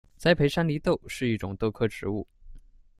[0.17, 2.25] 栽培山黧豆是一种豆科植物。